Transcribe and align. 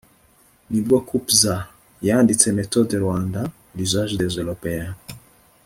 ni 0.69 0.79
bwo 0.85 0.97
coupez 1.07 1.43
a. 1.55 1.57
yanditse 2.07 2.47
méthode 2.59 2.93
rwanda 3.03 3.41
{l'usage 3.77 4.13
des 4.21 4.31
européens 4.41 4.95